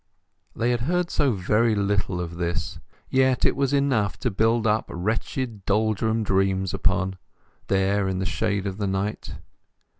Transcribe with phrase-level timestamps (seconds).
[0.55, 2.79] They had heard so very little of this;
[3.11, 7.19] yet it was enough to build up wretched dolorous dreams upon,
[7.67, 9.35] there in the shade of the night.